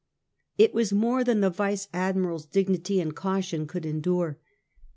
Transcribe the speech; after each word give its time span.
It 0.57 0.73
was 0.73 0.91
more 0.91 1.23
than 1.23 1.41
the 1.41 1.51
vice 1.51 1.87
admiral's 1.93 2.47
dignity 2.47 2.99
and 2.99 3.15
caution 3.15 3.67
could 3.67 3.85
endure. 3.85 4.39